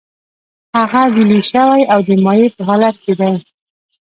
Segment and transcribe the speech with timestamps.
[0.77, 3.33] هغه ویلې شوی او د مایع په حالت کې دی.